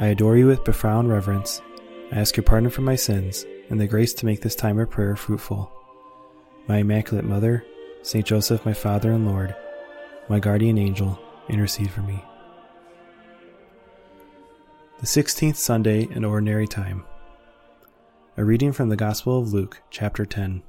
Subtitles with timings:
[0.00, 1.60] I adore you with profound reverence.
[2.12, 4.90] I ask your pardon for my sins and the grace to make this time of
[4.90, 5.72] prayer fruitful.
[6.68, 7.64] My Immaculate Mother,
[8.02, 9.56] Saint Joseph, my Father and Lord,
[10.28, 12.22] my guardian angel, intercede for me.
[15.00, 17.04] The 16th Sunday in Ordinary Time.
[18.36, 20.62] A reading from the Gospel of Luke, chapter 10.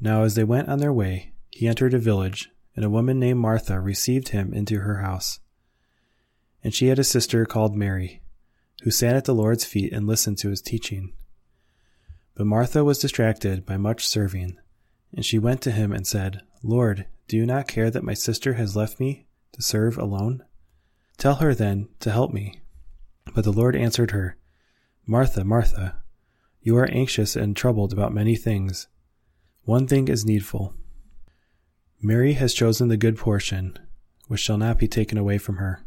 [0.00, 3.40] Now, as they went on their way, he entered a village, and a woman named
[3.40, 5.40] Martha received him into her house
[6.64, 8.22] and she had a sister called Mary,
[8.82, 11.12] who sat at the Lord's feet and listened to his teaching.
[12.34, 14.56] But Martha was distracted by much serving,
[15.14, 18.54] and she went to him and said, Lord, do you not care that my sister
[18.54, 20.42] has left me to serve alone?
[21.18, 22.62] Tell her then to help me.
[23.34, 24.36] But the Lord answered her,
[25.06, 26.02] Martha, Martha,
[26.60, 28.88] you are anxious and troubled about many things.
[29.64, 30.74] One thing is needful.
[32.00, 33.78] Mary has chosen the good portion,
[34.28, 35.83] which shall not be taken away from her.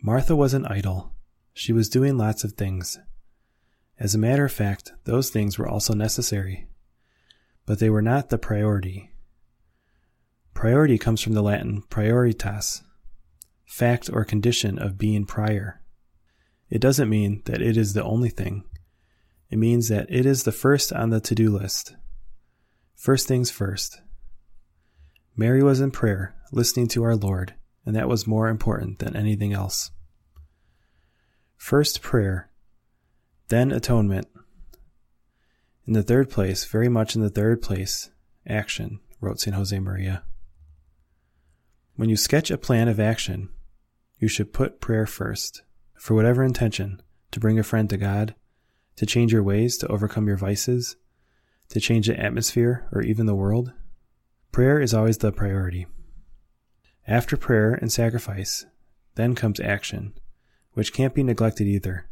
[0.00, 1.12] Martha wasn't idle.
[1.52, 2.98] She was doing lots of things.
[3.98, 6.68] As a matter of fact, those things were also necessary.
[7.66, 9.10] But they were not the priority.
[10.54, 12.82] Priority comes from the Latin prioritas,
[13.66, 15.82] fact or condition of being prior.
[16.70, 18.64] It doesn't mean that it is the only thing.
[19.50, 21.96] It means that it is the first on the to do list.
[22.94, 24.00] First things first.
[25.36, 27.54] Mary was in prayer, listening to our Lord,
[27.88, 29.92] and that was more important than anything else.
[31.56, 32.50] First prayer,
[33.48, 34.28] then atonement.
[35.86, 38.10] In the third place, very much in the third place,
[38.46, 39.56] action, wrote St.
[39.56, 40.20] Josemaria.
[41.96, 43.48] When you sketch a plan of action,
[44.18, 45.62] you should put prayer first,
[45.94, 47.00] for whatever intention
[47.30, 48.34] to bring a friend to God,
[48.96, 50.96] to change your ways, to overcome your vices,
[51.70, 53.72] to change the atmosphere or even the world.
[54.52, 55.86] Prayer is always the priority.
[57.08, 58.66] After prayer and sacrifice,
[59.14, 60.12] then comes action,
[60.74, 62.06] which can't be neglected either.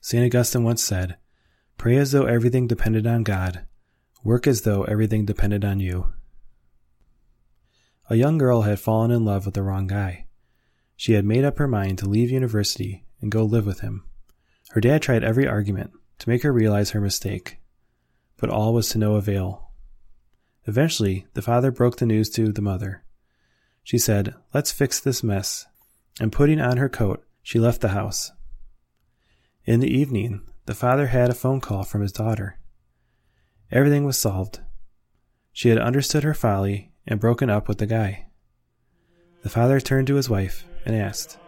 [0.00, 0.24] St.
[0.24, 1.16] Augustine once said,
[1.76, 3.66] Pray as though everything depended on God,
[4.22, 6.12] work as though everything depended on you.
[8.08, 10.26] A young girl had fallen in love with the wrong guy.
[10.94, 14.04] She had made up her mind to leave university and go live with him.
[14.70, 17.58] Her dad tried every argument to make her realize her mistake,
[18.36, 19.72] but all was to no avail.
[20.66, 23.02] Eventually, the father broke the news to the mother.
[23.82, 25.66] She said, Let's fix this mess.
[26.20, 28.32] And putting on her coat, she left the house.
[29.64, 32.58] In the evening, the father had a phone call from his daughter.
[33.70, 34.60] Everything was solved.
[35.52, 38.26] She had understood her folly and broken up with the guy.
[39.42, 41.38] The father turned to his wife and asked,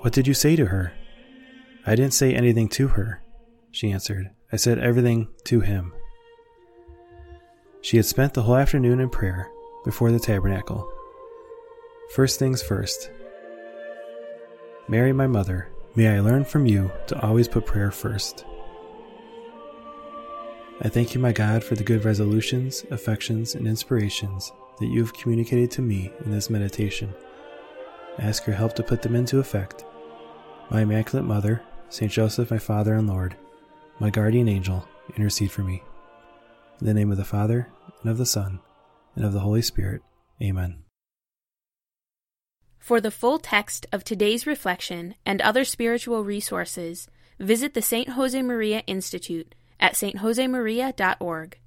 [0.00, 0.92] What did you say to her?
[1.86, 3.22] I didn't say anything to her,
[3.70, 4.30] she answered.
[4.52, 5.92] I said everything to him.
[7.80, 9.50] She had spent the whole afternoon in prayer
[9.84, 10.90] before the tabernacle
[12.10, 13.10] First things first.
[14.86, 18.44] Mary, my mother, may I learn from you to always put prayer first.
[20.80, 25.14] I thank you, my God, for the good resolutions, affections, and inspirations that you have
[25.14, 27.14] communicated to me in this meditation.
[28.18, 29.84] I ask your help to put them into effect.
[30.70, 33.36] My Immaculate Mother, Saint Joseph, my Father and Lord,
[33.98, 34.86] my guardian angel,
[35.16, 35.82] intercede for me.
[36.80, 37.68] In the name of the Father,
[38.02, 38.60] and of the Son,
[39.16, 40.02] and of the Holy Spirit.
[40.42, 40.83] Amen.
[42.84, 47.08] For the full text of today's reflection and other spiritual resources,
[47.40, 48.08] visit the St.
[48.08, 51.58] Josemaria Institute at stjosemaria.org.